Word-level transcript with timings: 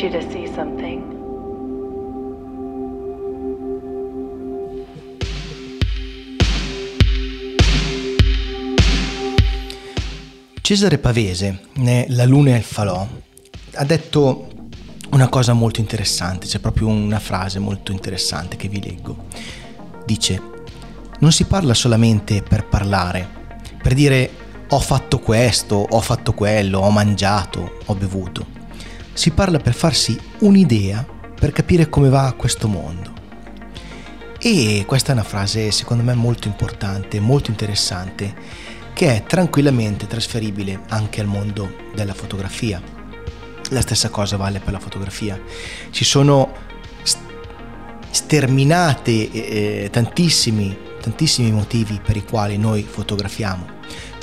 need 0.00 0.12
you 0.12 0.20
to 0.20 0.30
see 0.30 0.46
something. 0.54 1.16
Cesare 10.60 10.98
Pavese, 10.98 11.60
La 12.08 12.24
Luna 12.26 12.54
e 12.54 12.58
il 12.58 12.62
Falò, 12.62 13.06
ha 13.74 13.84
detto 13.84 14.48
una 15.10 15.28
cosa 15.28 15.54
molto 15.54 15.80
interessante, 15.80 16.46
c'è 16.46 16.58
proprio 16.58 16.88
una 16.88 17.18
frase 17.18 17.58
molto 17.58 17.90
interessante 17.90 18.56
che 18.56 18.68
vi 18.68 18.82
leggo. 18.82 19.24
Dice, 20.04 20.40
non 21.20 21.32
si 21.32 21.44
parla 21.44 21.72
solamente 21.72 22.42
per 22.42 22.66
parlare, 22.66 23.26
per 23.82 23.94
dire 23.94 24.30
ho 24.68 24.80
fatto 24.80 25.18
questo, 25.18 25.76
ho 25.76 26.00
fatto 26.00 26.34
quello, 26.34 26.80
ho 26.80 26.90
mangiato, 26.90 27.78
ho 27.86 27.94
bevuto. 27.94 28.57
Si 29.18 29.32
parla 29.32 29.58
per 29.58 29.74
farsi 29.74 30.16
un'idea, 30.38 31.04
per 31.34 31.50
capire 31.50 31.88
come 31.88 32.08
va 32.08 32.32
questo 32.36 32.68
mondo. 32.68 33.12
E 34.38 34.84
questa 34.86 35.10
è 35.10 35.14
una 35.14 35.24
frase 35.24 35.72
secondo 35.72 36.04
me 36.04 36.14
molto 36.14 36.46
importante, 36.46 37.18
molto 37.18 37.50
interessante, 37.50 38.32
che 38.92 39.16
è 39.16 39.24
tranquillamente 39.24 40.06
trasferibile 40.06 40.82
anche 40.90 41.20
al 41.20 41.26
mondo 41.26 41.68
della 41.96 42.14
fotografia. 42.14 42.80
La 43.70 43.80
stessa 43.80 44.08
cosa 44.08 44.36
vale 44.36 44.60
per 44.60 44.72
la 44.72 44.78
fotografia. 44.78 45.36
Ci 45.90 46.04
sono 46.04 46.52
sterminate 48.10 49.30
eh, 49.32 49.88
tantissimi, 49.90 50.78
tantissimi 51.00 51.50
motivi 51.50 52.00
per 52.00 52.16
i 52.16 52.22
quali 52.22 52.56
noi 52.56 52.84
fotografiamo 52.84 53.74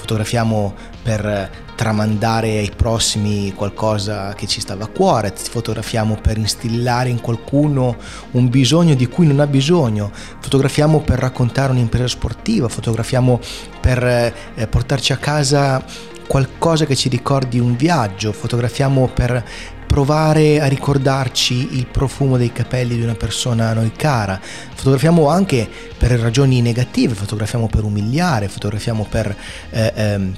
fotografiamo 0.06 0.76
per 1.06 1.52
tramandare 1.76 2.58
ai 2.58 2.72
prossimi 2.76 3.54
qualcosa 3.54 4.34
che 4.34 4.48
ci 4.48 4.60
stava 4.60 4.86
a 4.86 4.88
cuore, 4.88 5.32
fotografiamo 5.36 6.18
per 6.20 6.40
instillare 6.40 7.10
in 7.10 7.22
qualcuno 7.22 7.96
un 8.32 8.50
bisogno 8.50 8.96
di 8.96 9.06
cui 9.08 9.28
non 9.28 9.40
ha 9.40 9.46
bisogno, 9.46 10.10
fotografiamo 10.40 11.02
per 11.02 11.20
raccontare 11.20 11.72
un'impresa 11.74 12.08
sportiva, 12.08 12.70
fotografiamo 12.70 13.40
per 13.80 14.04
eh, 14.04 14.68
portarci 14.68 15.14
a 15.14 15.18
casa 15.18 15.86
qualcosa 16.26 16.88
che 16.88 16.96
ci 16.96 17.08
ricordi 17.08 17.60
un 17.60 17.76
viaggio, 17.76 18.32
fotografiamo 18.32 19.08
per 19.14 19.46
provare 19.86 20.60
a 20.60 20.66
ricordarci 20.66 21.78
il 21.78 21.86
profumo 21.86 22.36
dei 22.36 22.52
capelli 22.52 22.96
di 22.96 23.04
una 23.04 23.14
persona 23.14 23.70
a 23.70 23.74
noi 23.74 23.92
cara. 23.92 24.42
Fotografiamo 24.42 25.30
anche 25.30 25.70
per 25.98 26.12
ragioni 26.20 26.62
negative, 26.62 27.14
fotografiamo 27.14 27.68
per 27.68 27.84
umiliare, 27.84 28.50
fotografiamo 28.50 29.06
per, 29.08 29.34
eh, 29.70 29.94
ehm, 29.96 30.34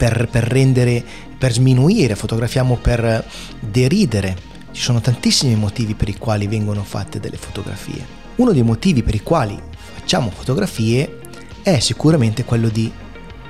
per, 0.00 0.28
per 0.30 0.44
rendere, 0.44 1.04
per 1.36 1.52
sminuire, 1.52 2.14
fotografiamo 2.14 2.76
per 2.76 3.22
deridere. 3.60 4.34
Ci 4.72 4.80
sono 4.80 5.02
tantissimi 5.02 5.54
motivi 5.56 5.92
per 5.92 6.08
i 6.08 6.16
quali 6.16 6.46
vengono 6.46 6.82
fatte 6.84 7.20
delle 7.20 7.36
fotografie. 7.36 8.02
Uno 8.36 8.52
dei 8.52 8.62
motivi 8.62 9.02
per 9.02 9.14
i 9.14 9.20
quali 9.20 9.60
facciamo 9.92 10.30
fotografie 10.30 11.18
è 11.60 11.78
sicuramente 11.80 12.46
quello 12.46 12.68
di 12.68 12.90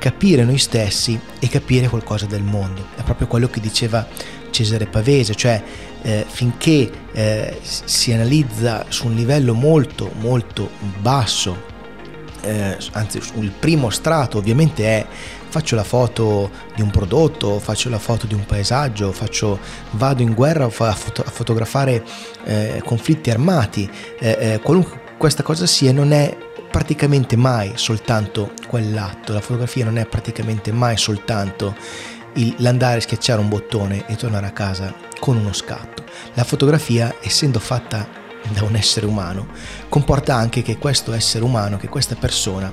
capire 0.01 0.43
noi 0.43 0.59
stessi 0.59 1.17
e 1.39 1.49
capire 1.49 1.87
qualcosa 1.89 2.27
del 2.27 2.43
mondo. 2.43 2.85
È 2.97 3.03
proprio 3.05 3.29
quello 3.29 3.49
che 3.49 3.61
diceva 3.61 4.05
Cesare 4.51 4.87
Pavese, 4.87 5.37
cioè 5.37 5.63
eh, 6.03 6.25
finché 6.27 6.91
eh, 7.13 7.61
si 7.63 8.13
analizza 8.13 8.87
su 8.89 9.07
un 9.07 9.15
livello 9.15 9.55
molto 9.55 10.11
molto 10.19 10.69
basso, 11.01 11.69
eh, 12.41 12.77
anzi 12.93 13.21
il 13.39 13.53
primo 13.57 13.91
strato 13.91 14.39
ovviamente 14.39 14.85
è 14.85 15.07
faccio 15.51 15.75
la 15.75 15.85
foto 15.85 16.51
di 16.75 16.81
un 16.81 16.91
prodotto, 16.91 17.59
faccio 17.59 17.91
la 17.91 17.99
foto 17.99 18.27
di 18.27 18.35
un 18.35 18.47
paesaggio, 18.47 19.13
faccio, 19.13 19.59
vado 19.93 20.23
in 20.23 20.33
guerra 20.33 20.65
a, 20.65 20.71
foto, 20.71 21.23
a 21.23 21.31
fotografare 21.31 22.05
eh, 22.45 22.81
conflitti 22.85 23.31
armati, 23.31 23.91
eh, 24.19 24.37
eh, 24.41 24.61
qualunque 24.63 25.09
questa 25.19 25.43
cosa 25.43 25.67
sia 25.67 25.93
non 25.93 26.13
è 26.13 26.35
praticamente 26.71 27.37
mai 27.37 27.73
soltanto 27.75 28.53
quell'atto, 28.67 29.33
la 29.35 29.41
fotografia 29.41 29.85
non 29.85 29.99
è 29.99 30.07
praticamente 30.07 30.73
mai 30.73 30.97
soltanto 30.97 31.75
il, 32.35 32.55
l'andare 32.59 32.99
a 32.99 33.01
schiacciare 33.01 33.41
un 33.41 33.49
bottone 33.49 34.07
e 34.07 34.17
tornare 34.17 34.47
a 34.47 34.53
casa 34.53 34.95
con 35.19 35.37
uno 35.37 35.53
scatto. 35.53 36.05
La 36.35 36.45
fotografia, 36.45 37.17
essendo 37.21 37.59
fatta 37.59 38.09
da 38.49 38.63
un 38.63 38.77
essere 38.77 39.05
umano, 39.05 39.49
comporta 39.89 40.35
anche 40.35 40.63
che 40.63 40.79
questo 40.79 41.13
essere 41.13 41.45
umano, 41.45 41.77
che 41.77 41.89
questa 41.89 42.15
persona 42.15 42.73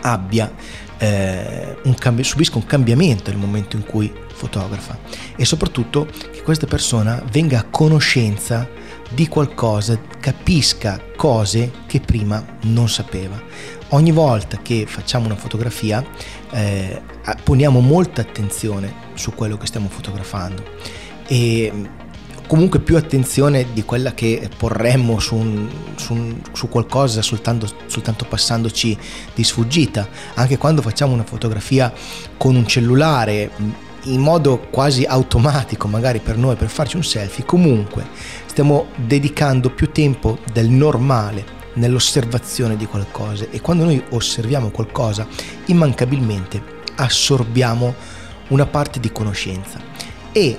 abbia 0.00 0.52
eh, 0.98 1.76
un 1.84 1.94
cambi- 1.94 2.24
subisca 2.24 2.56
un 2.56 2.66
cambiamento 2.66 3.30
nel 3.30 3.38
momento 3.38 3.76
in 3.76 3.84
cui 3.84 4.12
fotografa 4.34 4.98
e 5.36 5.44
soprattutto 5.44 6.06
che 6.32 6.42
questa 6.42 6.66
persona 6.66 7.22
venga 7.30 7.58
a 7.58 7.64
conoscenza 7.64 8.68
di 9.10 9.28
qualcosa, 9.28 9.98
capisca 10.18 11.00
cose 11.16 11.70
che 11.86 12.00
prima 12.00 12.44
non 12.62 12.88
sapeva. 12.88 13.40
Ogni 13.90 14.10
volta 14.12 14.58
che 14.58 14.86
facciamo 14.88 15.26
una 15.26 15.36
fotografia 15.36 16.04
eh, 16.50 17.00
poniamo 17.42 17.80
molta 17.80 18.22
attenzione 18.22 18.92
su 19.14 19.34
quello 19.34 19.56
che 19.56 19.66
stiamo 19.66 19.88
fotografando 19.88 20.62
e 21.26 21.72
comunque 22.46 22.80
più 22.80 22.96
attenzione 22.96 23.66
di 23.72 23.84
quella 23.84 24.12
che 24.12 24.48
porremmo 24.56 25.18
su, 25.18 25.34
un, 25.34 25.68
su, 25.96 26.12
un, 26.12 26.40
su 26.52 26.68
qualcosa 26.68 27.22
soltanto, 27.22 27.68
soltanto, 27.86 28.24
passandoci 28.24 28.96
di 29.34 29.44
sfuggita. 29.44 30.08
Anche 30.34 30.58
quando 30.58 30.82
facciamo 30.82 31.12
una 31.12 31.24
fotografia 31.24 31.92
con 32.36 32.54
un 32.54 32.66
cellulare 32.66 33.50
in 34.04 34.20
modo 34.20 34.58
quasi 34.70 35.04
automatico, 35.04 35.88
magari 35.88 36.20
per 36.20 36.36
noi, 36.36 36.56
per 36.56 36.68
farci 36.68 36.96
un 36.96 37.04
selfie, 37.04 37.44
comunque 37.44 38.06
stiamo 38.46 38.86
dedicando 38.96 39.70
più 39.70 39.90
tempo 39.90 40.38
del 40.52 40.68
normale 40.68 41.62
nell'osservazione 41.74 42.76
di 42.76 42.86
qualcosa 42.86 43.46
e 43.50 43.60
quando 43.60 43.84
noi 43.84 44.02
osserviamo 44.10 44.70
qualcosa 44.70 45.26
immancabilmente 45.66 46.62
assorbiamo 46.96 47.94
una 48.48 48.66
parte 48.66 49.00
di 49.00 49.10
conoscenza 49.10 49.80
e 50.30 50.56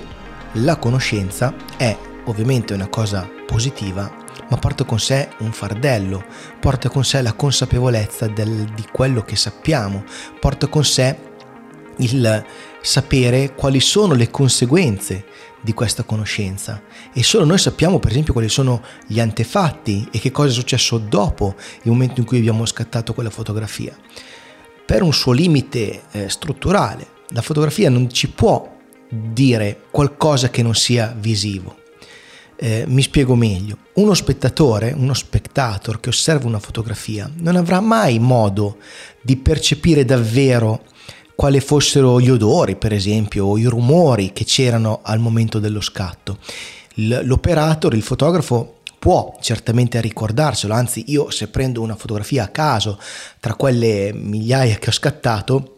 la 0.56 0.76
conoscenza 0.76 1.54
è 1.76 1.96
ovviamente 2.24 2.74
una 2.74 2.88
cosa 2.88 3.28
positiva 3.46 4.24
ma 4.48 4.56
porta 4.58 4.84
con 4.84 5.00
sé 5.00 5.30
un 5.38 5.50
fardello, 5.52 6.24
porta 6.60 6.88
con 6.88 7.04
sé 7.04 7.20
la 7.20 7.32
consapevolezza 7.32 8.28
del, 8.28 8.64
di 8.74 8.84
quello 8.92 9.22
che 9.22 9.34
sappiamo, 9.34 10.04
porta 10.38 10.68
con 10.68 10.84
sé 10.84 11.18
il 11.98 12.44
sapere 12.80 13.54
quali 13.54 13.80
sono 13.80 14.14
le 14.14 14.30
conseguenze 14.30 15.24
di 15.60 15.72
questa 15.72 16.04
conoscenza 16.04 16.82
e 17.12 17.24
solo 17.24 17.44
noi 17.44 17.58
sappiamo 17.58 17.98
per 17.98 18.12
esempio 18.12 18.32
quali 18.32 18.48
sono 18.48 18.82
gli 19.06 19.18
antefatti 19.18 20.06
e 20.12 20.20
che 20.20 20.30
cosa 20.30 20.50
è 20.50 20.52
successo 20.52 20.98
dopo 20.98 21.56
il 21.82 21.90
momento 21.90 22.20
in 22.20 22.26
cui 22.26 22.38
abbiamo 22.38 22.64
scattato 22.66 23.14
quella 23.14 23.30
fotografia. 23.30 23.96
Per 24.86 25.02
un 25.02 25.12
suo 25.12 25.32
limite 25.32 26.02
eh, 26.12 26.28
strutturale, 26.28 27.14
la 27.30 27.42
fotografia 27.42 27.90
non 27.90 28.08
ci 28.08 28.28
può 28.30 28.75
dire 29.08 29.82
qualcosa 29.90 30.50
che 30.50 30.62
non 30.62 30.74
sia 30.74 31.14
visivo. 31.18 31.84
Eh, 32.58 32.84
mi 32.86 33.02
spiego 33.02 33.34
meglio. 33.34 33.78
Uno 33.94 34.14
spettatore, 34.14 34.94
uno 34.96 35.14
spectator 35.14 36.00
che 36.00 36.08
osserva 36.08 36.46
una 36.46 36.58
fotografia 36.58 37.30
non 37.36 37.56
avrà 37.56 37.80
mai 37.80 38.18
modo 38.18 38.78
di 39.20 39.36
percepire 39.36 40.04
davvero 40.04 40.82
quali 41.34 41.60
fossero 41.60 42.18
gli 42.18 42.30
odori, 42.30 42.76
per 42.76 42.94
esempio, 42.94 43.44
o 43.44 43.58
i 43.58 43.64
rumori 43.64 44.32
che 44.32 44.44
c'erano 44.44 45.00
al 45.02 45.20
momento 45.20 45.58
dello 45.58 45.82
scatto. 45.82 46.38
L'operator, 46.94 47.94
il 47.94 48.02
fotografo, 48.02 48.76
può 48.98 49.36
certamente 49.40 50.00
ricordarselo, 50.00 50.72
anzi 50.72 51.04
io 51.08 51.30
se 51.30 51.48
prendo 51.48 51.82
una 51.82 51.94
fotografia 51.94 52.44
a 52.44 52.48
caso 52.48 52.98
tra 53.38 53.54
quelle 53.54 54.12
migliaia 54.14 54.76
che 54.76 54.88
ho 54.88 54.92
scattato, 54.92 55.75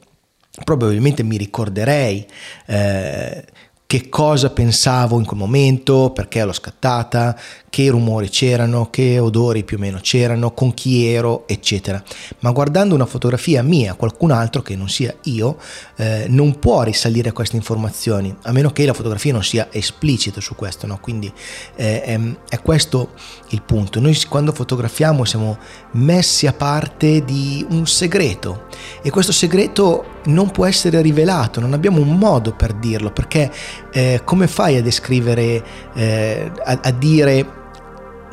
probabilmente 0.64 1.22
mi 1.22 1.36
ricorderei 1.36 2.26
eh, 2.66 3.44
che 3.88 4.10
cosa 4.10 4.50
pensavo 4.50 5.18
in 5.18 5.24
quel 5.24 5.38
momento, 5.38 6.10
perché 6.10 6.44
l'ho 6.44 6.52
scattata, 6.52 7.34
che 7.70 7.88
rumori 7.88 8.28
c'erano, 8.28 8.90
che 8.90 9.18
odori 9.18 9.64
più 9.64 9.78
o 9.78 9.80
meno 9.80 9.98
c'erano, 10.02 10.52
con 10.52 10.74
chi 10.74 11.06
ero, 11.06 11.48
eccetera. 11.48 12.02
Ma 12.40 12.50
guardando 12.50 12.94
una 12.94 13.06
fotografia 13.06 13.62
mia, 13.62 13.94
qualcun 13.94 14.30
altro 14.30 14.60
che 14.60 14.76
non 14.76 14.90
sia 14.90 15.14
io, 15.22 15.56
eh, 15.96 16.26
non 16.28 16.58
può 16.58 16.82
risalire 16.82 17.30
a 17.30 17.32
queste 17.32 17.56
informazioni, 17.56 18.36
a 18.42 18.52
meno 18.52 18.72
che 18.72 18.84
la 18.84 18.92
fotografia 18.92 19.32
non 19.32 19.42
sia 19.42 19.68
esplicita 19.70 20.42
su 20.42 20.54
questo, 20.54 20.86
no? 20.86 20.98
Quindi 21.00 21.32
eh, 21.76 22.02
è, 22.02 22.20
è 22.50 22.60
questo 22.60 23.12
il 23.48 23.62
punto. 23.62 24.00
Noi 24.00 24.14
quando 24.28 24.52
fotografiamo 24.52 25.24
siamo 25.24 25.56
messi 25.92 26.46
a 26.46 26.52
parte 26.52 27.24
di 27.24 27.64
un 27.70 27.86
segreto 27.86 28.66
e 29.00 29.08
questo 29.08 29.32
segreto 29.32 30.16
non 30.28 30.50
può 30.50 30.64
essere 30.66 31.00
rivelato, 31.02 31.60
non 31.60 31.72
abbiamo 31.72 32.00
un 32.00 32.16
modo 32.16 32.52
per 32.52 32.72
dirlo, 32.72 33.10
perché 33.10 33.50
eh, 33.92 34.20
come 34.24 34.46
fai 34.46 34.76
a 34.76 34.82
descrivere, 34.82 35.62
eh, 35.94 36.50
a, 36.64 36.78
a 36.82 36.90
dire 36.90 37.56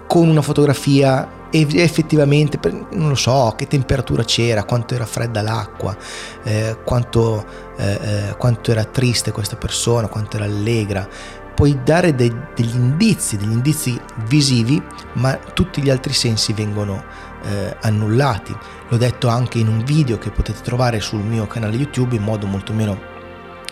con 0.08 0.30
una 0.30 0.42
fotografia 0.42 1.44
effettivamente 1.52 2.60
non 2.92 3.10
lo 3.10 3.16
so 3.16 3.54
che 3.56 3.68
temperatura 3.68 4.24
c'era, 4.24 4.64
quanto 4.64 4.94
era 4.94 5.06
fredda 5.06 5.42
l'acqua, 5.42 5.96
eh, 6.44 6.78
quanto, 6.84 7.46
eh, 7.78 8.00
eh, 8.02 8.36
quanto, 8.38 8.72
era 8.72 8.84
triste 8.84 9.32
questa 9.32 9.56
persona, 9.56 10.08
quanto 10.08 10.36
era 10.36 10.46
allegra. 10.46 11.08
puoi 11.56 11.80
dare 11.86 12.14
dei, 12.14 12.36
degli 12.54 12.76
indizi, 12.76 13.38
degli 13.38 13.54
indizi 13.54 13.98
visivi, 14.28 14.82
ma 15.14 15.36
tutti 15.36 15.82
gli 15.82 15.90
altri 15.90 16.12
sensi 16.12 16.52
vengono 16.52 17.02
eh, 17.46 17.76
annullati. 17.82 18.56
L'ho 18.90 18.98
detto 18.98 19.28
anche 19.28 19.60
in 19.60 19.68
un 19.68 19.84
video 19.84 20.18
che 20.18 20.32
potete 20.32 20.62
trovare 20.62 21.00
sul 21.00 21.22
mio 21.22 21.48
canale 21.48 21.76
YouTube 21.76 22.16
in 22.16 22.24
modo 22.24 22.46
molto 22.48 22.74
meno 22.74 23.14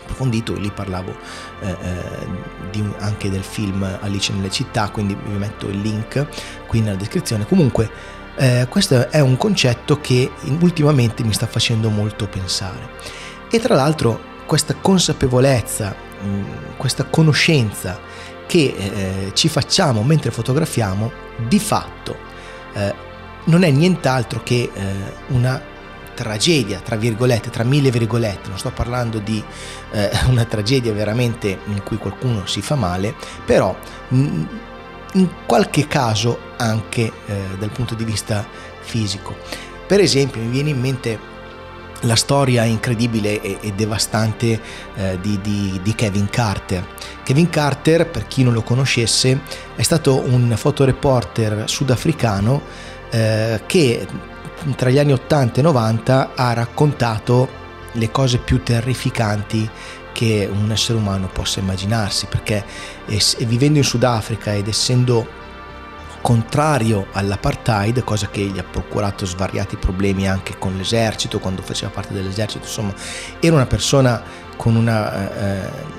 approfondito, 0.04 0.54
lì 0.54 0.70
parlavo 0.70 1.16
eh, 1.62 1.70
eh, 1.70 2.28
di, 2.72 2.84
anche 3.00 3.30
del 3.30 3.44
film 3.44 3.84
Alice 4.02 4.32
nelle 4.34 4.50
città, 4.50 4.90
quindi 4.90 5.16
vi 5.16 5.38
metto 5.38 5.68
il 5.68 5.80
link 5.80 6.28
qui 6.68 6.82
nella 6.82 6.98
descrizione. 6.98 7.46
Comunque 7.48 7.90
eh, 8.36 8.68
questo 8.70 9.10
è 9.10 9.20
un 9.20 9.38
concetto 9.38 10.00
che 10.00 10.32
ultimamente 10.60 11.24
mi 11.24 11.34
sta 11.34 11.48
facendo 11.48 11.90
molto 11.90 12.28
pensare. 12.28 12.90
E 13.50 13.60
tra 13.60 13.76
l'altro 13.76 14.32
questa 14.46 14.76
consapevolezza, 14.76 15.96
mh, 16.22 16.28
mm, 16.28 16.44
questa 16.78 17.06
conoscenza 17.06 18.00
che 18.46 18.76
eh, 18.78 19.32
ci 19.34 19.48
facciamo 19.50 20.04
mentre 20.04 20.32
fotografiamo, 20.32 21.12
di 21.48 21.60
fatto 21.60 22.16
eh, 22.74 22.94
non 23.46 23.64
è 23.64 23.70
nient'altro 23.70 24.42
che 24.44 24.70
eh, 24.74 24.82
una 25.28 25.62
tragedia, 26.14 26.80
tra 26.80 26.96
virgolette, 26.96 27.50
tra 27.50 27.64
mille 27.64 27.92
virgolette, 27.92 28.50
non 28.50 28.58
sto 28.58 28.72
parlando 28.72 29.20
di 29.20 29.44
eh, 29.92 30.10
una 30.30 30.46
tragedia 30.46 30.94
veramente 30.94 31.60
in 31.66 31.84
cui 31.84 31.98
qualcuno 31.98 32.46
si 32.46 32.62
fa 32.62 32.76
male, 32.76 33.14
però 33.46 33.76
mh, 34.10 34.44
in 35.14 35.30
qualche 35.46 35.88
caso 35.88 36.40
anche 36.58 37.12
eh, 37.26 37.36
dal 37.58 37.72
punto 37.72 37.96
di 37.96 38.04
vista 38.04 38.46
fisico. 38.82 39.36
Per 39.86 40.00
esempio 40.00 40.42
mi 40.42 40.50
viene 40.50 40.70
in 40.70 40.80
mente 40.80 41.32
la 42.04 42.16
storia 42.16 42.64
incredibile 42.64 43.42
e, 43.42 43.58
e 43.62 43.72
devastante 43.74 44.60
eh, 44.96 45.20
di, 45.22 45.40
di, 45.42 45.80
di, 45.82 45.96
Kevin 45.96 46.30
Carter. 46.30 46.86
Kevin 47.24 47.50
Carter, 47.50 48.10
per 48.10 48.28
chi 48.28 48.44
non 48.44 48.54
lo 48.54 48.62
conoscesse, 48.62 49.40
è 49.76 49.82
stato 49.82 50.20
un 50.20 50.54
fotoreporter 50.56 51.64
sudafricano 51.70 52.92
eh, 53.14 53.62
che 53.68 54.08
tra 54.76 54.90
gli 54.90 54.98
anni 54.98 55.14
80 55.14 55.60
e 55.60 55.64
90 55.64 56.32
ha 56.36 56.54
raccontato 56.54 57.62
le 57.92 58.10
cose 58.10 58.40
più 58.40 58.64
terrificanti 58.64 59.70
che 60.12 60.50
un 60.52 60.72
essere 60.72 60.98
umano 60.98 61.28
possa 61.28 61.60
immaginarsi, 61.60 62.26
perché 62.26 62.64
vivendo 63.40 63.78
in 63.78 63.84
Sudafrica 63.84 64.54
ed 64.54 64.68
essendo 64.68 65.42
contrario 66.22 67.08
all'apartheid, 67.12 68.04
cosa 68.04 68.30
che 68.30 68.42
gli 68.42 68.58
ha 68.58 68.64
procurato 68.64 69.26
svariati 69.26 69.76
problemi 69.76 70.28
anche 70.28 70.58
con 70.58 70.76
l'esercito, 70.76 71.40
quando 71.40 71.62
faceva 71.62 71.92
parte 71.92 72.14
dell'esercito, 72.14 72.66
insomma, 72.66 72.94
era 73.40 73.54
una 73.54 73.68
persona 73.68 74.24
con 74.56 74.76
una... 74.76 75.36
Eh, 75.36 75.93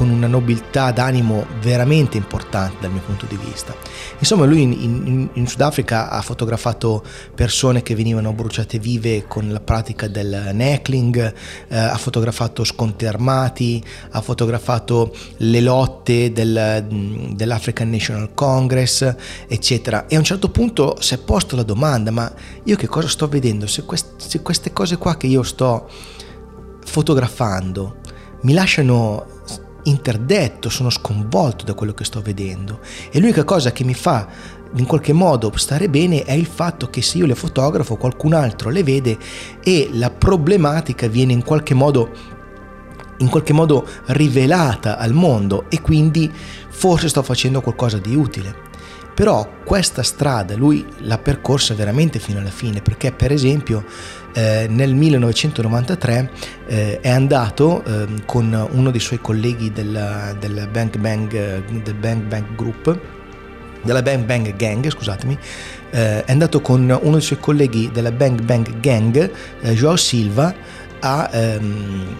con 0.00 0.08
una 0.08 0.28
nobiltà 0.28 0.92
d'animo 0.92 1.44
veramente 1.60 2.16
importante 2.16 2.76
dal 2.80 2.90
mio 2.90 3.02
punto 3.02 3.26
di 3.26 3.36
vista. 3.36 3.76
Insomma, 4.18 4.46
lui 4.46 4.62
in, 4.62 4.72
in, 4.72 5.28
in, 5.34 5.46
Sudafrica 5.46 6.08
ha 6.08 6.22
fotografato 6.22 7.04
persone 7.34 7.82
che 7.82 7.94
venivano 7.94 8.32
bruciate 8.32 8.78
vive 8.78 9.26
con 9.26 9.52
la 9.52 9.60
pratica 9.60 10.08
del 10.08 10.52
neckling, 10.54 11.34
eh, 11.68 11.76
ha 11.76 11.98
fotografato 11.98 12.64
scontri 12.64 13.08
armati, 13.08 13.84
ha 14.12 14.22
fotografato 14.22 15.14
le 15.36 15.60
lotte 15.60 16.32
del, 16.32 16.86
dell'African 17.34 17.90
National 17.90 18.32
Congress, 18.32 19.14
eccetera. 19.48 20.06
E 20.06 20.14
a 20.14 20.18
un 20.18 20.24
certo 20.24 20.48
punto 20.48 20.96
si 20.98 21.12
è 21.12 21.18
posto 21.18 21.56
la 21.56 21.62
domanda, 21.62 22.10
ma 22.10 22.32
io 22.64 22.76
che 22.76 22.86
cosa 22.86 23.06
sto 23.06 23.28
vedendo? 23.28 23.66
Se, 23.66 23.84
quest, 23.84 24.12
se 24.16 24.40
queste 24.40 24.72
cose 24.72 24.96
qua 24.96 25.18
che 25.18 25.26
io 25.26 25.42
sto 25.42 25.90
fotografando 26.86 27.96
mi 28.42 28.54
lasciano 28.54 29.26
interdetto, 29.84 30.68
sono 30.68 30.90
sconvolto 30.90 31.64
da 31.64 31.74
quello 31.74 31.94
che 31.94 32.04
sto 32.04 32.20
vedendo. 32.20 32.80
E 33.10 33.18
l'unica 33.18 33.44
cosa 33.44 33.72
che 33.72 33.84
mi 33.84 33.94
fa 33.94 34.26
in 34.74 34.86
qualche 34.86 35.12
modo 35.12 35.50
stare 35.56 35.88
bene 35.88 36.22
è 36.22 36.32
il 36.32 36.46
fatto 36.46 36.88
che 36.88 37.02
se 37.02 37.18
io 37.18 37.26
le 37.26 37.34
fotografo 37.34 37.96
qualcun 37.96 38.34
altro 38.34 38.70
le 38.70 38.84
vede 38.84 39.18
e 39.62 39.90
la 39.92 40.10
problematica 40.10 41.08
viene 41.08 41.32
in 41.32 41.42
qualche 41.42 41.74
modo 41.74 42.38
in 43.18 43.28
qualche 43.28 43.52
modo 43.52 43.86
rivelata 44.06 44.96
al 44.96 45.12
mondo 45.12 45.66
e 45.68 45.82
quindi 45.82 46.30
forse 46.70 47.08
sto 47.08 47.22
facendo 47.22 47.60
qualcosa 47.60 47.98
di 47.98 48.14
utile. 48.14 48.68
Però 49.14 49.46
questa 49.64 50.02
strada 50.02 50.56
lui 50.56 50.86
l'ha 51.00 51.18
percorsa 51.18 51.74
veramente 51.74 52.18
fino 52.18 52.38
alla 52.38 52.50
fine 52.50 52.80
perché 52.80 53.12
per 53.12 53.30
esempio 53.30 53.84
eh, 54.32 54.66
nel 54.68 54.94
1993 54.94 56.30
eh, 56.66 57.00
è 57.00 57.10
andato 57.10 57.82
eh, 57.84 58.06
con 58.24 58.68
uno 58.72 58.90
dei 58.90 59.00
suoi 59.00 59.20
colleghi 59.20 59.72
del, 59.72 60.36
del, 60.38 60.68
Bang 60.70 60.96
Bang, 60.98 61.28
del 61.82 61.94
Bang 61.94 62.22
Bang 62.22 62.54
Group 62.54 62.98
della 63.82 64.02
Bang 64.02 64.24
Bang 64.24 64.56
Gang, 64.56 64.88
scusatemi, 64.88 65.38
eh, 65.90 66.24
è 66.24 66.30
andato 66.30 66.60
con 66.60 66.82
uno 67.02 67.12
dei 67.12 67.20
suoi 67.20 67.38
colleghi 67.38 67.90
della 67.92 68.12
Bang 68.12 68.42
Bang 68.42 68.80
Gang, 68.80 69.30
eh, 69.60 69.72
Joao 69.74 69.96
Silva, 69.96 70.54
a, 71.00 71.30
ehm, 71.32 72.16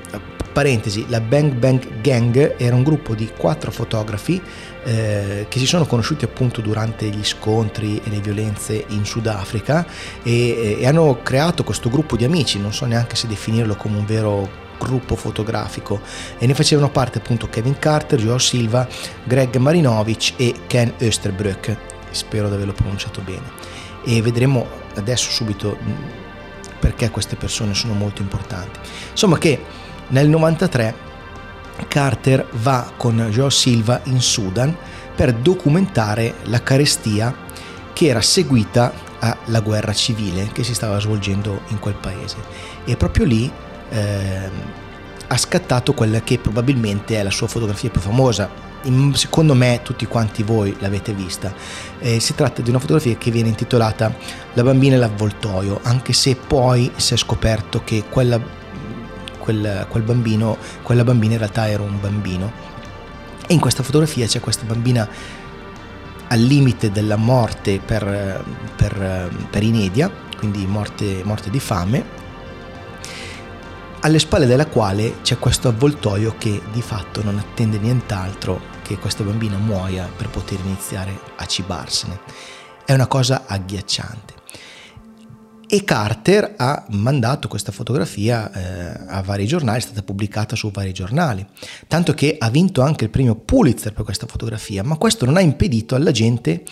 parentesi, 0.53 1.07
la 1.09 1.21
Bang 1.21 1.53
Bang 1.53 2.01
Gang 2.01 2.55
era 2.57 2.75
un 2.75 2.83
gruppo 2.83 3.15
di 3.15 3.31
quattro 3.37 3.71
fotografi 3.71 4.41
eh, 4.85 5.47
che 5.49 5.59
si 5.59 5.67
sono 5.67 5.87
conosciuti 5.87 6.25
appunto 6.25 6.61
durante 6.61 7.07
gli 7.07 7.25
scontri 7.25 8.01
e 8.03 8.11
le 8.11 8.21
violenze 8.21 8.85
in 8.89 9.05
Sudafrica 9.05 9.87
e, 10.23 10.79
e 10.81 10.87
hanno 10.87 11.21
creato 11.23 11.63
questo 11.65 11.89
gruppo 11.89 12.17
di 12.17 12.25
amici, 12.25 12.59
non 12.59 12.73
so 12.73 12.85
neanche 12.87 13.17
se 13.17 13.27
definirlo 13.27 13.77
come 13.77 13.99
un 13.99 14.05
vero 14.05 14.69
gruppo 14.79 15.15
fotografico 15.15 16.01
e 16.39 16.47
ne 16.47 16.55
facevano 16.55 16.91
parte 16.91 17.19
appunto 17.19 17.49
Kevin 17.49 17.79
Carter, 17.79 18.19
Joao 18.19 18.39
Silva, 18.39 18.89
Greg 19.25 19.55
Marinovic 19.57 20.35
e 20.37 20.55
Ken 20.67 20.95
Österbrück, 20.99 21.77
spero 22.11 22.49
di 22.49 22.55
averlo 22.55 22.73
pronunciato 22.73 23.21
bene. 23.21 23.79
E 24.05 24.23
vedremo 24.23 24.67
adesso 24.95 25.31
subito 25.31 25.77
perché 26.81 27.11
queste 27.11 27.37
persone 27.37 27.75
sono 27.75 27.93
molto 27.93 28.23
importanti. 28.23 28.81
Insomma 29.11 29.39
che 29.39 29.63
nel 30.09 30.29
93 30.29 31.09
Carter 31.87 32.47
va 32.53 32.91
con 32.97 33.29
Joe 33.31 33.51
Silva 33.51 34.01
in 34.05 34.21
Sudan 34.21 34.77
per 35.15 35.35
documentare 35.35 36.35
la 36.45 36.63
carestia 36.63 37.35
che 37.93 38.07
era 38.07 38.21
seguita 38.21 38.93
alla 39.19 39.61
guerra 39.61 39.93
civile 39.93 40.49
che 40.53 40.65
si 40.65 40.75
stava 40.75 40.99
svolgendo 40.99 41.63
in 41.69 41.79
quel 41.79 41.95
paese 41.95 42.37
e 42.85 42.97
proprio 42.97 43.27
lì 43.27 43.51
eh, 43.91 44.51
ha 45.27 45.37
scattato 45.37 45.93
quella 45.93 46.23
che 46.23 46.39
probabilmente 46.39 47.19
è 47.19 47.23
la 47.23 47.31
sua 47.31 47.47
fotografia 47.47 47.91
più 47.91 48.01
famosa 48.01 48.70
secondo 49.13 49.55
me 49.55 49.81
tutti 49.83 50.07
quanti 50.07 50.43
voi 50.43 50.75
l'avete 50.79 51.13
vista 51.13 51.53
eh, 51.99 52.19
si 52.19 52.35
tratta 52.35 52.63
di 52.63 52.71
una 52.71 52.79
fotografia 52.79 53.15
che 53.17 53.31
viene 53.31 53.49
intitolata 53.49 54.15
La 54.55 54.63
bambina 54.63 54.95
e 54.95 54.99
l'avvoltoio 54.99 55.81
anche 55.83 56.13
se 56.13 56.35
poi 56.35 56.91
si 56.97 57.13
è 57.15 57.17
scoperto 57.17 57.83
che 57.85 58.05
quella 58.09 58.59
quel, 59.41 59.87
quel 59.89 60.03
bambino, 60.05 60.57
quella 60.83 61.03
bambina 61.03 61.33
in 61.33 61.39
realtà 61.39 61.69
era 61.69 61.83
un 61.83 61.99
bambino. 61.99 62.53
E 63.47 63.55
in 63.55 63.59
questa 63.59 63.83
fotografia 63.83 64.27
c'è 64.27 64.39
questa 64.39 64.65
bambina 64.65 65.09
al 66.29 66.41
limite 66.41 66.93
della 66.93 67.17
morte 67.17 67.81
per, 67.85 68.45
per, 68.77 69.31
per 69.51 69.63
inedia, 69.63 70.09
quindi 70.37 70.65
morte, 70.67 71.23
morte 71.25 71.51
di 71.51 71.59
fame, 71.59 72.19
alle 74.01 74.19
spalle 74.19 74.47
della 74.47 74.67
quale 74.67 75.21
c'è 75.23 75.39
questo 75.39 75.69
avvoltoio 75.69 76.35
che 76.39 76.61
di 76.73 76.83
fatto 76.83 77.23
non 77.23 77.39
attende 77.39 77.79
nient'altro 77.79 78.61
che 78.83 78.99
questa 78.99 79.23
bambina 79.23 79.57
muoia 79.57 80.09
per 80.17 80.29
poter 80.29 80.59
iniziare 80.65 81.19
a 81.37 81.47
cibarsene. 81.47 82.21
È 82.85 82.93
una 82.93 83.07
cosa 83.07 83.45
agghiacciante 83.47 84.39
e 85.73 85.85
Carter 85.85 86.55
ha 86.57 86.85
mandato 86.89 87.47
questa 87.47 87.71
fotografia 87.71 88.51
eh, 88.51 89.05
a 89.07 89.23
vari 89.23 89.47
giornali, 89.47 89.79
è 89.79 89.83
stata 89.83 90.03
pubblicata 90.03 90.57
su 90.57 90.73
vari 90.73 90.93
giornali, 90.93 91.47
tanto 91.87 92.13
che 92.13 92.35
ha 92.37 92.51
vinto 92.51 92.83
anche 92.83 93.05
il 93.05 93.11
premio 93.11 93.37
Pulitzer 93.37 93.93
per 93.93 94.03
questa 94.05 94.27
fotografia, 94.27 94.83
ma 94.83 94.97
questo 94.97 95.27
non 95.27 95.37
ha 95.37 95.41
impedito 95.41 95.95
alla 95.95 96.11
gente 96.11 96.65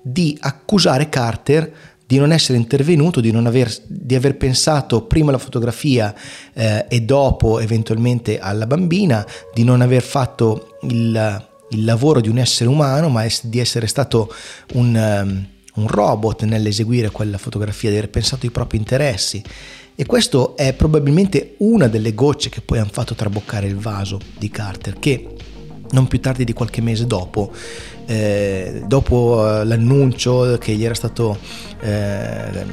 di 0.00 0.34
accusare 0.40 1.10
Carter 1.10 1.70
di 2.08 2.16
non 2.16 2.32
essere 2.32 2.56
intervenuto, 2.56 3.20
di, 3.20 3.30
non 3.30 3.44
aver, 3.44 3.70
di 3.86 4.14
aver 4.14 4.38
pensato 4.38 5.02
prima 5.02 5.28
alla 5.28 5.36
fotografia 5.36 6.14
eh, 6.54 6.86
e 6.88 7.02
dopo 7.02 7.60
eventualmente 7.60 8.38
alla 8.38 8.66
bambina, 8.66 9.26
di 9.52 9.62
non 9.62 9.82
aver 9.82 10.00
fatto 10.00 10.78
il, 10.84 11.48
il 11.68 11.84
lavoro 11.84 12.22
di 12.22 12.30
un 12.30 12.38
essere 12.38 12.70
umano, 12.70 13.10
ma 13.10 13.26
di 13.42 13.58
essere 13.58 13.86
stato 13.86 14.32
un... 14.72 15.20
Um, 15.22 15.46
un 15.78 15.86
robot 15.86 16.42
nell'eseguire 16.42 17.08
quella 17.10 17.38
fotografia, 17.38 17.88
di 17.90 17.96
aver 17.98 18.10
pensato 18.10 18.46
ai 18.46 18.50
propri 18.50 18.78
interessi. 18.78 19.40
E 19.94 20.06
questo 20.06 20.56
è 20.56 20.72
probabilmente 20.72 21.54
una 21.58 21.86
delle 21.86 22.14
gocce 22.14 22.48
che 22.48 22.62
poi 22.62 22.78
hanno 22.78 22.90
fatto 22.90 23.14
traboccare 23.14 23.68
il 23.68 23.76
vaso 23.76 24.18
di 24.36 24.50
Carter, 24.50 24.98
che 24.98 25.36
non 25.92 26.08
più 26.08 26.18
tardi 26.18 26.42
di 26.42 26.52
qualche 26.52 26.80
mese 26.80 27.06
dopo 27.06 27.52
eh, 28.08 28.84
dopo 28.86 29.42
l'annuncio 29.64 30.56
che 30.58 30.72
gli 30.72 30.84
era 30.84 30.94
stato 30.94 31.38
eh, 31.80 32.64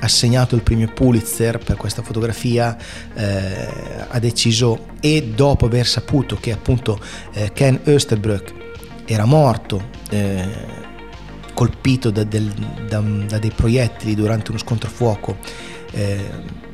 assegnato 0.00 0.54
il 0.54 0.62
premio 0.62 0.86
Pulitzer 0.92 1.58
per 1.58 1.76
questa 1.76 2.02
fotografia, 2.02 2.76
eh, 3.14 3.68
ha 4.08 4.18
deciso 4.20 4.86
e 5.00 5.32
dopo 5.34 5.66
aver 5.66 5.84
saputo 5.84 6.36
che 6.36 6.52
appunto 6.52 7.00
eh, 7.32 7.50
Ken 7.52 7.80
Österbrook 7.82 8.54
era 9.04 9.24
morto 9.24 9.82
eh, 10.10 10.46
colpito 11.54 12.10
da, 12.10 12.22
del, 12.22 12.52
da, 12.88 13.00
da, 13.00 13.38
dei 13.38 13.50
proiettili 13.50 14.14
durante 14.14 14.50
uno 14.50 14.60
scontro 14.60 14.88
a 14.88 14.92
fuoco 14.92 15.38
eh, 15.90 16.66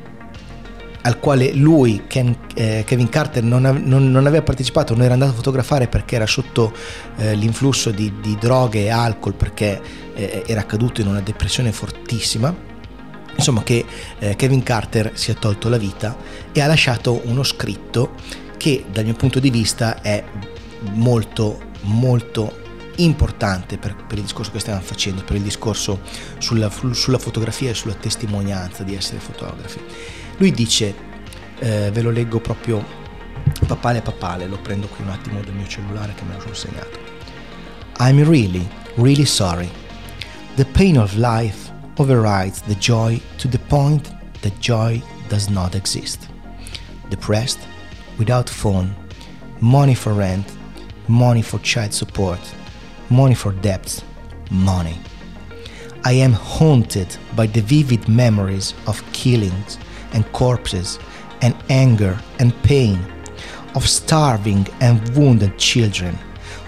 al 1.05 1.19
quale 1.19 1.53
lui, 1.53 2.03
Ken, 2.07 2.35
eh, 2.55 2.83
Kevin 2.85 3.09
Carter, 3.09 3.43
non, 3.43 3.61
non, 3.61 4.09
non, 4.09 4.25
aveva 4.25 4.41
partecipato, 4.41 4.95
non 4.95 5.03
era 5.03 5.13
andato 5.13 5.33
a 5.33 5.35
fotografare 5.35 5.87
perché 5.87 6.15
era 6.15 6.25
sotto 6.25 6.73
eh, 7.17 7.35
l'influsso 7.35 7.91
di, 7.91 8.11
di, 8.19 8.35
droghe 8.39 8.85
e 8.85 8.89
alcol, 8.89 9.35
perché 9.35 9.79
eh, 10.15 10.43
era 10.47 10.65
caduto 10.65 11.01
in 11.01 11.07
una 11.07 11.21
depressione 11.21 11.71
fortissima. 11.71 12.73
Insomma, 13.37 13.61
che 13.61 13.85
eh, 14.17 14.35
Kevin 14.35 14.63
Carter 14.63 15.11
si 15.13 15.29
è 15.29 15.35
tolto 15.35 15.69
la 15.69 15.77
vita 15.77 16.17
e 16.51 16.61
ha 16.61 16.67
lasciato 16.67 17.21
uno 17.25 17.43
scritto 17.43 18.13
che 18.57 18.85
dal 18.91 19.03
mio 19.03 19.13
punto 19.13 19.39
di 19.39 19.51
vista 19.51 20.01
è 20.01 20.23
molto, 20.93 21.59
molto 21.81 22.63
importante 22.95 23.77
per, 23.77 23.95
per, 24.07 24.17
il 24.17 24.23
discorso 24.23 24.51
che 24.51 24.59
stiamo 24.59 24.79
facendo, 24.79 25.21
per 25.23 25.35
il 25.35 25.43
discorso 25.43 25.99
sulla, 26.39 26.71
sulla 26.93 27.19
fotografia 27.19 27.69
e 27.69 27.73
sulla 27.75 27.93
testimonianza 27.93 28.81
di 28.81 28.95
essere 28.95 29.19
fotografi. 29.19 30.23
Lui 30.37 30.51
dice, 30.51 30.93
eh, 31.59 31.89
ve 31.91 32.01
lo 32.01 32.11
leggo 32.11 32.39
proprio 32.39 32.83
papale 33.67 34.01
papale, 34.01 34.47
lo 34.47 34.57
prendo 34.57 34.87
qui 34.87 35.03
un 35.03 35.09
attimo 35.09 35.41
dal 35.41 35.53
mio 35.53 35.67
cellulare 35.67 36.13
che 36.13 36.23
me 36.23 36.33
lo 36.33 36.41
sono 36.41 36.53
segnato. 36.53 36.99
I'm 37.99 38.21
really, 38.23 38.67
really 38.95 39.25
sorry. 39.25 39.69
The 40.55 40.65
pain 40.65 40.97
of 40.97 41.13
life 41.15 41.71
overrides 41.97 42.61
the 42.63 42.75
joy 42.75 43.21
to 43.37 43.47
the 43.47 43.59
point 43.59 44.13
that 44.41 44.53
joy 44.59 45.01
does 45.29 45.47
not 45.47 45.75
exist. 45.75 46.27
Depressed, 47.09 47.59
without 48.17 48.49
phone, 48.49 48.93
money 49.59 49.95
for 49.95 50.13
rent, 50.13 50.45
money 51.07 51.41
for 51.41 51.59
child 51.61 51.93
support, 51.93 52.39
money 53.09 53.35
for 53.35 53.53
debts, 53.61 54.03
money. 54.51 54.97
I 56.03 56.13
am 56.13 56.33
haunted 56.33 57.17
by 57.35 57.47
the 57.47 57.61
vivid 57.61 58.07
memories 58.07 58.73
of 58.85 59.01
killings 59.11 59.77
and 60.15 60.25
corpses, 60.31 60.97
and 61.41 61.53
anger 61.69 62.17
and 62.39 62.51
pain, 62.63 62.97
of 63.75 63.87
starving 63.87 64.65
and 64.81 65.07
wounded 65.15 65.55
children, 65.59 66.17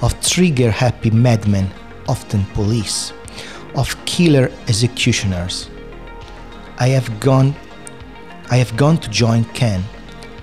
of 0.01 0.13
trigger 0.21 0.69
happy 0.69 1.09
madmen, 1.09 1.67
often 2.07 2.45
police, 2.53 3.13
of 3.75 3.95
killer 4.05 4.51
executioners. 4.67 5.69
I 6.79 6.89
have 6.89 7.09
gone 7.19 7.55
I 8.49 8.59
have 8.59 8.75
gone 8.77 8.97
to 8.99 9.09
join 9.09 9.43
Ken 9.51 9.83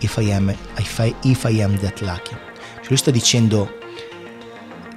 if 0.03 0.19
I 0.19 0.31
am, 0.31 0.51
if 0.77 1.01
I, 1.01 1.15
if 1.23 1.47
I 1.47 1.63
am 1.63 1.79
that 1.79 2.03
lucky. 2.03 2.37
Cioè 2.81 2.89
lui 2.89 2.99
sta 2.99 3.11
dicendo 3.11 3.79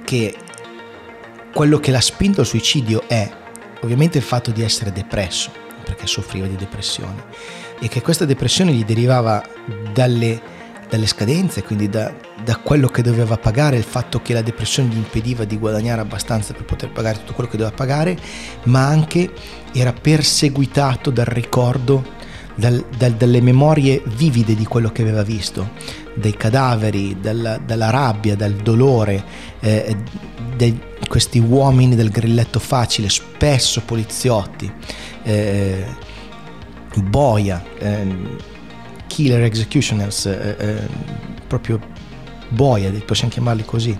che 0.04 0.36
quello 1.54 1.78
che 1.78 1.90
l'ha 1.90 2.02
spinto 2.02 2.40
al 2.40 2.46
suicidio 2.46 3.08
è 3.08 3.30
ovviamente 3.80 4.18
il 4.18 4.24
fatto 4.24 4.50
di 4.50 4.62
essere 4.62 4.92
depresso, 4.92 5.50
perché 5.84 6.06
soffriva 6.06 6.46
di 6.46 6.56
depressione, 6.56 7.24
e 7.80 7.88
che 7.88 8.02
questa 8.02 8.24
depressione 8.24 8.72
gli 8.72 8.84
derivava 8.84 9.42
dalle, 9.92 10.40
dalle 10.88 11.06
scadenze, 11.06 11.62
quindi 11.62 11.88
da, 11.88 12.12
da, 12.42 12.56
quello 12.56 12.88
che 12.88 13.02
doveva 13.02 13.36
pagare, 13.36 13.76
il 13.76 13.84
fatto 13.84 14.20
che 14.20 14.32
la 14.32 14.42
depressione 14.42 14.88
gli 14.88 14.96
impediva 14.96 15.44
di 15.44 15.56
guadagnare 15.58 16.00
abbastanza 16.00 16.52
per 16.52 16.64
poter 16.64 16.90
pagare 16.90 17.18
tutto 17.18 17.34
quello 17.34 17.50
che 17.50 17.56
doveva 17.56 17.74
pagare, 17.74 18.16
ma 18.64 18.86
anche 18.86 19.30
era 19.72 19.92
perseguitato 19.92 21.10
dal 21.10 21.26
ricordo, 21.26 22.16
dal, 22.54 22.84
dal, 22.96 23.12
dalle 23.12 23.40
memorie 23.40 24.02
vivide 24.16 24.54
di 24.54 24.64
quello 24.64 24.90
che 24.90 25.02
aveva 25.02 25.22
visto, 25.22 25.70
dai 26.14 26.36
cadaveri, 26.36 27.18
dalla, 27.20 27.58
dalla 27.58 27.90
rabbia, 27.90 28.34
dal 28.34 28.54
dolore, 28.54 29.22
eh, 29.60 29.96
di 30.56 30.80
questi 31.08 31.38
uomini 31.38 31.94
del 31.94 32.10
grilletto 32.10 32.58
facile, 32.58 33.08
spesso 33.08 33.80
poliziotti. 33.82 34.70
Eh, 35.22 35.86
boia, 36.96 37.62
eh, 37.78 38.06
killer 39.06 39.42
executioners, 39.42 40.26
eh, 40.26 40.56
eh, 40.58 40.88
proprio 41.46 41.80
boia, 42.48 42.90
possiamo 43.04 43.32
chiamarli 43.32 43.64
così. 43.64 43.98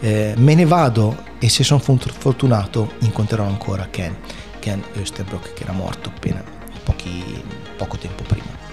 Eh, 0.00 0.34
me 0.36 0.54
ne 0.54 0.64
vado 0.64 1.24
e 1.38 1.48
se 1.48 1.64
sono 1.64 1.80
fortunato 1.80 2.92
incontrerò 3.00 3.44
ancora 3.44 3.88
Ken, 3.90 4.14
Ken 4.58 4.82
Österbrook 4.94 5.52
che 5.54 5.62
era 5.62 5.72
morto 5.72 6.10
appena 6.10 6.42
pochi, 6.84 7.42
poco 7.76 7.96
tempo 7.96 8.22
prima. 8.22 8.64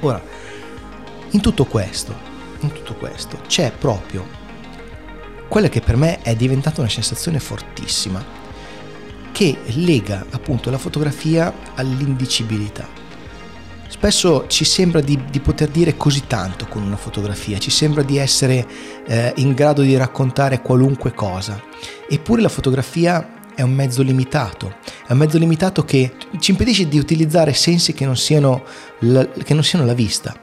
Ora, 0.00 0.22
in 1.30 1.40
tutto 1.40 1.64
questo, 1.66 2.14
in 2.60 2.72
tutto 2.72 2.94
questo 2.94 3.40
c'è 3.46 3.70
proprio 3.70 4.38
quella 5.48 5.68
che 5.68 5.80
per 5.80 5.96
me 5.96 6.20
è 6.22 6.34
diventata 6.34 6.80
una 6.80 6.90
sensazione 6.90 7.38
fortissima 7.38 8.39
che 9.40 9.56
lega 9.76 10.26
appunto 10.32 10.68
la 10.68 10.76
fotografia 10.76 11.50
all'indicibilità. 11.74 12.86
Spesso 13.88 14.44
ci 14.48 14.66
sembra 14.66 15.00
di, 15.00 15.18
di, 15.30 15.40
poter 15.40 15.70
dire 15.70 15.96
così 15.96 16.26
tanto 16.26 16.66
con 16.66 16.82
una 16.82 16.98
fotografia, 16.98 17.56
ci 17.56 17.70
sembra 17.70 18.02
di 18.02 18.18
essere 18.18 18.66
eh, 19.06 19.32
in 19.36 19.54
grado 19.54 19.80
di 19.80 19.96
raccontare 19.96 20.60
qualunque 20.60 21.14
cosa, 21.14 21.58
eppure 22.06 22.42
la 22.42 22.50
fotografia 22.50 23.48
è 23.54 23.62
un 23.62 23.72
mezzo 23.72 24.02
limitato, 24.02 24.74
è 25.06 25.12
un 25.12 25.18
mezzo 25.18 25.38
limitato 25.38 25.86
che 25.86 26.12
ci 26.38 26.50
impedisce 26.50 26.86
di 26.86 26.98
utilizzare 26.98 27.54
sensi 27.54 27.94
che 27.94 28.04
non 28.04 28.18
siano 28.18 28.64
la, 28.98 29.26
che 29.26 29.54
non 29.54 29.64
siano 29.64 29.86
la 29.86 29.94
vista. 29.94 30.36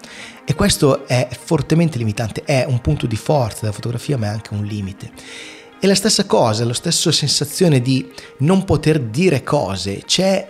E 0.44 0.56
questo 0.56 1.06
è 1.06 1.28
fortemente 1.40 2.00
limitante, 2.00 2.42
è 2.44 2.66
un 2.68 2.82
punto 2.82 3.06
di 3.06 3.16
forza 3.16 3.60
della 3.62 3.74
fotografia 3.74 4.18
ma 4.18 4.26
è 4.26 4.30
anche 4.30 4.56
un 4.56 4.64
limite. 4.64 5.57
E 5.80 5.86
la 5.86 5.94
stessa 5.94 6.26
cosa, 6.26 6.66
la 6.66 6.74
stessa 6.74 7.12
sensazione 7.12 7.82
di 7.82 8.12
non 8.40 8.64
poter 8.64 9.00
dire 9.00 9.44
cose 9.44 10.02
c'è 10.06 10.48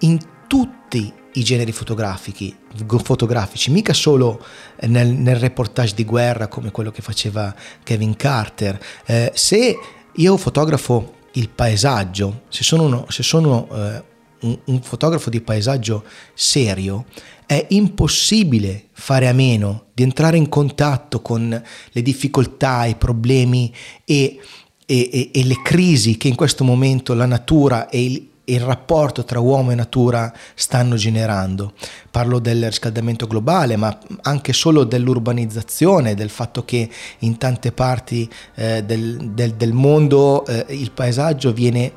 in 0.00 0.18
tutti 0.46 1.10
i 1.32 1.42
generi 1.42 1.72
fotografici, 1.72 2.54
fotografici 3.02 3.70
mica 3.70 3.94
solo 3.94 4.44
nel, 4.80 5.08
nel, 5.08 5.36
reportage 5.36 5.94
di 5.94 6.04
guerra 6.04 6.48
come 6.48 6.70
quello 6.70 6.90
che 6.90 7.00
faceva 7.00 7.54
Kevin 7.82 8.14
Carter. 8.14 8.78
Eh, 9.06 9.32
se 9.34 9.78
io 10.12 10.36
fotografo 10.36 11.14
il 11.32 11.48
paesaggio, 11.48 12.42
se 12.48 12.62
sono, 12.62 12.82
uno, 12.82 13.06
se 13.08 13.22
sono 13.22 13.68
eh, 13.72 14.04
un, 14.40 14.58
un 14.64 14.82
fotografo 14.82 15.30
di 15.30 15.40
paesaggio 15.40 16.04
serio, 16.34 17.06
è 17.48 17.64
impossibile 17.70 18.88
fare 18.92 19.26
a 19.26 19.32
meno 19.32 19.86
di 19.94 20.02
entrare 20.02 20.36
in 20.36 20.50
contatto 20.50 21.22
con 21.22 21.48
le 21.92 22.02
difficoltà, 22.02 22.84
i 22.84 22.94
problemi 22.94 23.74
e, 24.04 24.38
e, 24.84 25.10
e, 25.10 25.30
e 25.32 25.44
le 25.44 25.62
crisi 25.62 26.18
che 26.18 26.28
in 26.28 26.34
questo 26.34 26.62
momento 26.62 27.14
la 27.14 27.24
natura 27.24 27.88
e 27.88 28.04
il, 28.04 28.28
il 28.44 28.60
rapporto 28.60 29.24
tra 29.24 29.40
uomo 29.40 29.70
e 29.70 29.76
natura 29.76 30.30
stanno 30.54 30.96
generando. 30.96 31.72
Parlo 32.10 32.38
del 32.38 32.66
riscaldamento 32.66 33.26
globale, 33.26 33.76
ma 33.76 33.98
anche 34.24 34.52
solo 34.52 34.84
dell'urbanizzazione, 34.84 36.14
del 36.14 36.28
fatto 36.28 36.66
che 36.66 36.86
in 37.20 37.38
tante 37.38 37.72
parti 37.72 38.28
eh, 38.56 38.84
del, 38.84 39.30
del, 39.30 39.54
del, 39.54 39.72
mondo 39.72 40.44
eh, 40.44 40.66
il 40.68 40.90
paesaggio 40.90 41.50
viene 41.54 41.92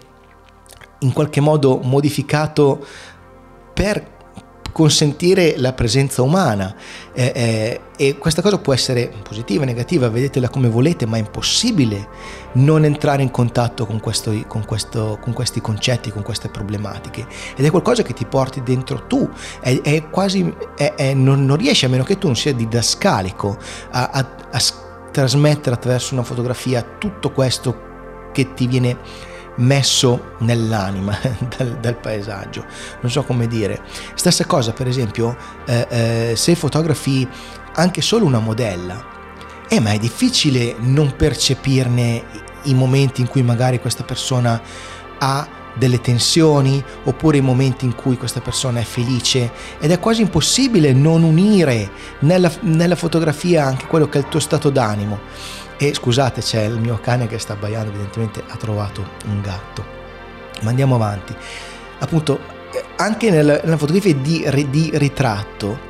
in 1.00 1.12
qualche 1.12 1.42
modo 1.42 1.82
modificato 1.84 2.86
per 3.74 4.20
consentire 4.72 5.56
la 5.58 5.74
presenza 5.74 6.22
umana. 6.22 6.76
Eh, 7.14 7.32
eh, 7.36 7.82
e 7.98 8.18
questa 8.18 8.42
cosa 8.42 8.58
può 8.58 8.74
essere 8.74 9.12
positiva, 9.22 9.64
negativa, 9.64 10.10
vedetela 10.10 10.50
come 10.50 10.70
volete, 10.70 11.06
ma 11.06 11.18
è 11.18 11.20
impossibile 11.20 12.08
non 12.54 12.84
entrare 12.84 13.22
in 13.22 13.30
contatto 13.30 13.86
con, 13.86 14.00
questo, 14.00 14.34
con, 14.48 14.66
questo, 14.66 15.20
con 15.22 15.34
questi 15.34 15.62
concetti, 15.62 16.10
con 16.10 16.24
queste 16.24 16.50
problematiche. 16.50 17.26
Ed 17.56 17.66
è 17.66 17.70
qualcosa 17.70 18.04
che 18.04 18.14
ti 18.14 18.26
porti 18.26 18.64
dentro 18.64 19.06
tu, 19.08 19.30
è, 19.60 19.80
è 19.82 20.10
quasi, 20.10 20.54
è, 20.76 21.14
non, 21.14 21.46
non, 21.46 21.58
riesci 21.58 21.86
a 21.86 21.90
meno 21.90 22.04
che 22.04 22.18
tu 22.18 22.28
non 22.28 22.36
sia 22.36 22.54
didascalico 22.54 23.58
a, 23.92 24.10
a, 24.10 24.20
a 24.52 24.60
trasmettere 25.12 25.76
attraverso 25.76 26.14
una 26.14 26.24
fotografia 26.24 26.82
tutto 26.98 27.32
questo 27.32 27.90
che 28.32 28.54
ti 28.54 28.66
viene 28.66 28.98
messo 29.58 30.36
nell'anima 30.40 31.18
dal, 31.58 31.78
dal, 31.80 31.98
paesaggio. 31.98 32.66
Non 33.02 33.12
so 33.12 33.24
come 33.24 33.48
dire. 33.48 33.82
Stessa 34.16 34.46
cosa, 34.46 34.74
per 34.74 34.88
esempio, 34.88 35.36
eh, 35.66 35.88
eh, 35.90 36.34
se 36.36 36.56
fotografi 36.56 37.28
anche 37.74 38.02
solo 38.02 38.26
una 38.26 38.40
modella, 38.40 39.04
eh, 39.68 39.80
ma 39.80 39.92
è 39.92 39.98
difficile 39.98 40.76
non 40.80 41.16
percepirne 41.16 42.24
i 42.64 42.74
momenti 42.74 43.22
in 43.22 43.28
cui 43.28 43.42
magari 43.42 43.80
questa 43.80 44.04
persona 44.04 44.62
ha 45.20 45.48
delle 45.74 46.02
tensioni 46.02 46.84
oppure 47.04 47.38
i 47.38 47.42
momenti 47.42 47.86
in 47.86 47.96
cui 47.96 48.18
questa 48.18 48.42
persona 48.42 48.80
è 48.80 48.84
felice 48.84 49.52
ed 49.80 49.92
è 49.92 50.00
quasi 50.00 50.22
impossibile 50.22 50.94
non 50.94 51.24
unire 51.24 51.90
nella, 52.20 52.52
nella 52.62 52.96
fotografia 52.96 53.66
anche 53.66 53.88
quello 53.88 54.08
che 54.10 54.20
è 54.20 54.22
il 54.22 54.28
tuo 54.28 54.40
stato 54.40 54.70
d'animo. 54.70 55.20
E 55.78 55.94
scusate, 55.94 56.42
c'è 56.42 56.64
il 56.64 56.80
mio 56.80 57.00
cane 57.02 57.28
che 57.28 57.40
sta 57.40 57.54
abbaiando, 57.54 57.90
evidentemente 57.90 58.44
ha 58.48 58.56
trovato 58.56 59.04
un 59.26 59.42
gatto. 59.42 59.84
Ma 60.62 60.70
andiamo 60.70 60.96
avanti. 60.96 61.36
Appunto, 62.00 62.40
anche 62.98 63.32
nella, 63.32 63.60
nella 63.64 63.78
fotografia 63.78 64.14
di, 64.14 64.68
di 64.70 64.92
ritratto 64.94 65.90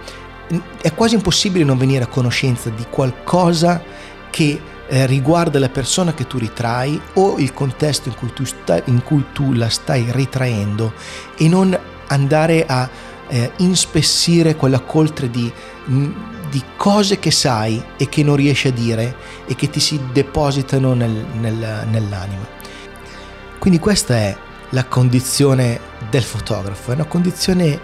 è 0.81 0.93
quasi 0.93 1.15
impossibile 1.15 1.63
non 1.63 1.77
venire 1.77 2.03
a 2.03 2.07
conoscenza 2.07 2.69
di 2.69 2.85
qualcosa 2.89 3.81
che 4.29 4.59
eh, 4.91 5.05
riguarda 5.05 5.57
la 5.57 5.69
persona 5.69 6.13
che 6.13 6.27
tu 6.27 6.37
ritrai 6.37 6.99
o 7.13 7.37
il 7.37 7.53
contesto 7.53 8.09
in 8.09 8.15
cui 8.15 8.33
tu, 8.33 8.43
stai, 8.43 8.81
in 8.85 9.01
cui 9.03 9.23
tu 9.31 9.53
la 9.53 9.69
stai 9.69 10.07
ritraendo 10.09 10.91
e 11.37 11.47
non 11.47 11.77
andare 12.07 12.65
a 12.65 12.89
eh, 13.29 13.51
inspessire 13.59 14.57
quella 14.57 14.81
coltre 14.81 15.29
di, 15.29 15.49
di, 15.85 16.61
cose 16.75 17.19
che 17.19 17.31
sai 17.31 17.81
e 17.95 18.09
che 18.09 18.21
non 18.21 18.35
riesci 18.35 18.67
a 18.67 18.73
dire 18.73 19.15
e 19.45 19.55
che 19.55 19.69
ti 19.69 19.79
si 19.79 19.97
depositano 20.11 20.93
nel, 20.93 21.25
nel, 21.39 21.87
nell'anima. 21.89 22.45
Quindi 23.59 23.79
questa 23.79 24.13
è 24.15 24.37
la 24.71 24.83
condizione 24.83 25.79
del 26.09 26.23
fotografo, 26.23 26.91
è 26.91 26.95
una 26.95 27.05
condizione 27.05 27.79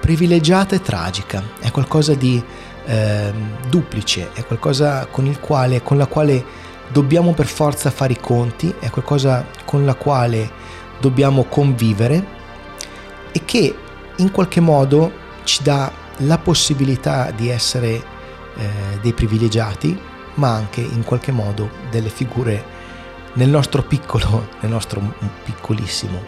privilegiata 0.00 0.74
e 0.76 0.80
tragica, 0.80 1.42
è 1.60 1.70
qualcosa 1.70 2.14
di 2.14 2.42
eh, 2.88 3.32
duplice, 3.68 4.32
è 4.32 4.44
qualcosa 4.46 5.06
con, 5.10 5.36
quale, 5.40 5.82
con 5.82 5.98
la 5.98 6.06
quale 6.06 6.42
dobbiamo 6.88 7.34
per 7.34 7.46
forza 7.46 7.90
fare 7.90 8.14
i 8.14 8.20
conti, 8.20 8.74
è 8.78 8.88
qualcosa 8.88 9.46
con 9.66 9.84
la 9.84 9.94
quale 9.94 10.50
dobbiamo 10.98 11.44
convivere 11.44 12.36
e 13.30 13.42
che 13.44 13.76
in 14.16 14.30
qualche 14.30 14.60
modo 14.60 15.12
ci 15.44 15.62
dà 15.62 15.92
la 16.22 16.38
possibilità 16.38 17.30
di 17.30 17.50
essere 17.50 17.90
eh, 17.92 18.00
dei 19.02 19.12
privilegiati, 19.12 20.00
ma 20.34 20.54
anche 20.54 20.80
in 20.80 21.04
qualche 21.04 21.30
modo 21.30 21.70
delle 21.90 22.08
figure 22.08 22.76
nel 23.34 23.50
nostro 23.50 23.82
piccolo, 23.82 24.48
nel 24.60 24.70
nostro 24.70 25.00
piccolissimo, 25.44 26.20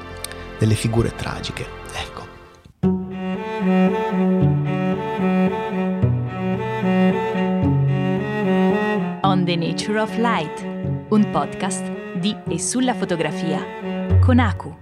delle 0.59 0.75
figure 0.75 1.15
tragiche. 1.17 1.80
The 9.51 9.57
Nature 9.57 9.99
of 9.99 10.17
Light, 10.17 10.63
un 11.09 11.29
podcast 11.33 11.83
di 12.21 12.37
e 12.49 12.61
sulla 12.61 12.95
fotografia 12.95 13.61
con 14.21 14.39
Aku. 14.39 14.73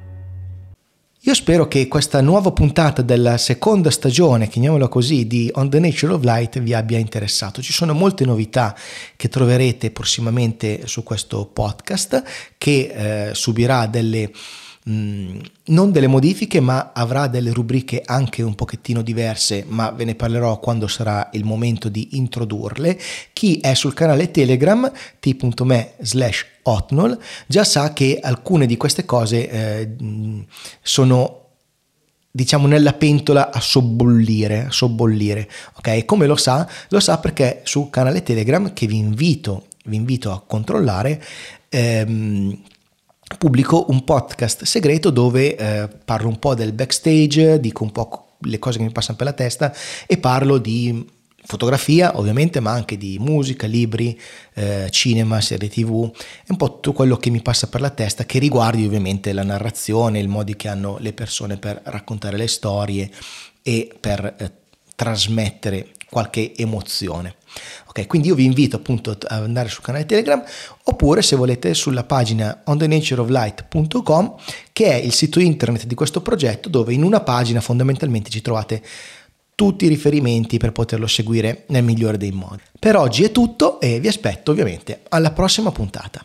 Io 1.21 1.33
spero 1.33 1.67
che 1.67 1.89
questa 1.89 2.21
nuova 2.21 2.53
puntata 2.53 3.01
della 3.01 3.39
seconda 3.39 3.91
stagione, 3.91 4.47
chiamiamola 4.47 4.89
così, 4.89 5.27
di 5.27 5.51
On 5.55 5.71
the 5.71 5.79
Nature 5.79 6.13
of 6.13 6.23
Light 6.23 6.59
vi 6.59 6.75
abbia 6.75 6.99
interessato. 6.99 7.63
Ci 7.63 7.73
sono 7.73 7.95
molte 7.95 8.27
novità 8.27 8.77
che 9.17 9.31
troverete 9.31 9.91
prossimamente 9.91 10.87
su 10.87 11.03
questo 11.03 11.47
podcast 11.47 12.23
che 12.59 13.29
eh, 13.31 13.35
subirà 13.35 13.87
delle 13.87 14.31
Mm, 14.89 15.39
non 15.67 15.93
delle 15.93 16.07
modifiche, 16.07 16.61
ma 16.61 16.93
avrà 16.95 17.27
delle 17.27 17.53
rubriche 17.53 18.03
anche 18.05 18.43
un 18.43 18.55
pochettino 18.55 19.03
diverse, 19.03 19.65
ma 19.69 19.91
ve 19.91 20.05
ne 20.05 20.15
parlerò 20.15 20.59
quando 20.61 20.87
sarà 20.87 21.29
il 21.33 21.45
momento 21.45 21.89
di 21.89 22.17
introdurle. 22.17 22.99
Chi 23.33 23.59
è 23.61 23.75
sul 23.75 23.93
canale 23.93 24.31
Telegram 24.31 24.91
t.me 25.21 25.95
slash 26.01 26.47
hotnol 26.63 27.19
già 27.47 27.65
sa 27.65 27.93
che 27.93 28.19
alcune 28.23 28.67
di 28.67 28.77
queste 28.77 29.05
cose 29.05 29.51
eh, 29.51 29.95
sono 30.83 31.49
diciamo 32.31 32.67
nella 32.67 32.93
pentola 32.93 33.51
a 33.51 33.61
sobbollire, 33.61 34.67
a 34.67 34.71
sobbollire, 34.71 35.49
ok? 35.77 36.05
Come 36.05 36.27
lo 36.27 36.37
sa? 36.37 36.69
Lo 36.91 37.01
sa 37.01 37.19
perché 37.19 37.63
sul 37.65 37.91
canale 37.91 38.23
Telegram 38.23 38.73
che 38.73 38.87
vi 38.87 38.97
invito, 38.97 39.67
vi 39.87 39.97
invito 39.97 40.31
a 40.31 40.41
controllare 40.41 41.23
ehm, 41.69 42.57
pubblico 43.37 43.87
un 43.89 44.05
podcast 44.05 44.65
segreto 44.65 45.11
dove 45.11 45.57
eh, 45.57 45.89
parlo 46.05 46.29
un 46.29 46.39
po' 46.39 46.55
del 46.55 46.73
backstage, 46.73 47.61
dico 47.61 47.85
un 47.85 47.93
po' 47.93 48.29
le 48.41 48.59
cose 48.59 48.79
che 48.79 48.85
mi 48.85 48.93
passano 48.93 49.17
per 49.17 49.27
la 49.27 49.33
testa 49.33 49.75
e 50.07 50.17
parlo 50.19 50.59
di 50.59 51.17
fotografia 51.45 52.19
ovviamente 52.19 52.61
ma 52.61 52.73
anche 52.73 52.97
di 52.97 53.17
musica, 53.19 53.67
libri, 53.67 54.19
eh, 54.55 54.89
cinema, 54.91 55.41
serie 55.41 55.69
tv 55.69 56.11
e 56.15 56.47
un 56.49 56.57
po' 56.57 56.75
tutto 56.75 56.93
quello 56.93 57.17
che 57.17 57.31
mi 57.31 57.41
passa 57.41 57.69
per 57.69 57.81
la 57.81 57.91
testa 57.91 58.25
che 58.25 58.39
riguardi 58.39 58.85
ovviamente 58.85 59.33
la 59.33 59.45
narrazione, 59.45 60.21
il 60.21 60.29
modo 60.29 60.53
che 60.57 60.69
hanno 60.69 60.97
le 61.01 61.13
persone 61.13 61.57
per 61.57 61.81
raccontare 61.85 62.37
le 62.37 62.49
storie 62.49 63.11
e 63.63 63.95
per 63.99 64.35
eh, 64.39 64.53
trasmettere 64.95 65.89
qualche 66.11 66.55
emozione. 66.57 67.37
Ok, 67.87 68.07
quindi 68.07 68.29
io 68.29 68.35
vi 68.35 68.45
invito 68.45 68.77
appunto 68.77 69.11
ad 69.11 69.25
andare 69.29 69.69
sul 69.69 69.83
canale 69.83 70.07
Telegram 70.07 70.43
oppure 70.85 71.23
se 71.23 71.37
volete 71.37 71.75
sulla 71.75 72.05
pagina 72.05 72.63
onthenatureoflight.com 72.65 74.35
che 74.73 74.87
è 74.87 74.95
il 74.95 75.13
sito 75.13 75.41
internet 75.41 75.87
di 75.87 75.95
questo 75.95 76.21
progetto 76.21 76.69
dove 76.69 76.93
in 76.93 77.03
una 77.03 77.21
pagina 77.21 77.61
fondamentalmente 77.61 78.31
ci 78.31 78.43
trovate 78.43 78.83
tutti 79.55 79.87
i 79.87 79.89
riferimenti 79.89 80.59
per 80.59 80.71
poterlo 80.71 81.09
seguire 81.09 81.65
nel 81.69 81.83
migliore 81.83 82.17
dei 82.17 82.31
modi. 82.31 82.63
Per 82.79 82.95
oggi 82.95 83.25
è 83.25 83.33
tutto 83.33 83.81
e 83.81 83.99
vi 83.99 84.07
aspetto 84.07 84.53
ovviamente 84.53 85.01
alla 85.09 85.33
prossima 85.33 85.73
puntata. 85.73 86.25